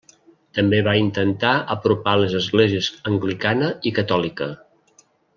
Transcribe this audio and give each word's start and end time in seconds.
També 0.59 0.77
va 0.87 0.93
intentar 0.99 1.51
apropar 1.75 2.15
les 2.21 2.33
esglésies 2.39 2.87
anglicana 3.13 3.67
i 3.91 3.95
catòlica. 3.99 4.49